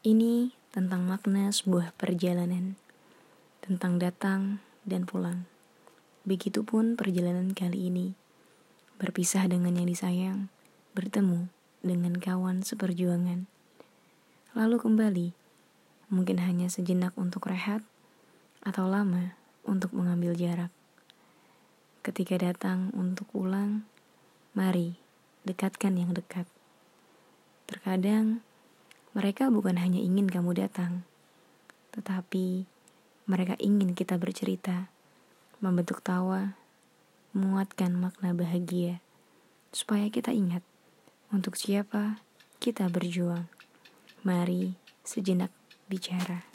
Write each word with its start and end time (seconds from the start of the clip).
Ini 0.00 0.48
tentang 0.72 1.04
makna 1.04 1.52
sebuah 1.52 1.92
perjalanan, 2.00 2.72
tentang 3.60 4.00
datang 4.00 4.56
dan 4.88 5.04
pulang. 5.04 5.44
Begitupun 6.24 6.96
perjalanan 6.96 7.52
kali 7.52 7.92
ini, 7.92 8.16
berpisah 8.96 9.44
dengan 9.44 9.76
yang 9.76 9.84
disayang, 9.84 10.48
bertemu 10.96 11.52
dengan 11.84 12.16
kawan 12.16 12.64
seperjuangan. 12.64 13.44
Lalu 14.56 14.76
kembali, 14.80 15.28
mungkin 16.08 16.40
hanya 16.48 16.72
sejenak 16.72 17.12
untuk 17.20 17.52
rehat, 17.52 17.84
atau 18.64 18.88
lama 18.88 19.36
untuk 19.68 19.92
mengambil 19.92 20.32
jarak. 20.32 20.72
Ketika 22.00 22.40
datang 22.40 22.88
untuk 22.96 23.28
pulang, 23.36 23.84
mari 24.56 24.96
dekatkan 25.44 26.00
yang 26.00 26.16
dekat. 26.16 26.48
Terkadang, 27.68 28.40
mereka 29.10 29.50
bukan 29.50 29.74
hanya 29.78 29.98
ingin 29.98 30.30
kamu 30.30 30.54
datang, 30.54 31.02
tetapi 31.90 32.66
mereka 33.26 33.58
ingin 33.58 33.98
kita 33.98 34.14
bercerita, 34.18 34.86
membentuk 35.58 35.98
tawa, 35.98 36.54
menguatkan 37.34 37.94
makna 37.94 38.30
bahagia, 38.34 39.02
supaya 39.74 40.06
kita 40.10 40.30
ingat 40.30 40.62
untuk 41.34 41.58
siapa 41.58 42.22
kita 42.62 42.86
berjuang. 42.86 43.50
Mari 44.22 44.78
sejenak 45.02 45.50
bicara. 45.90 46.46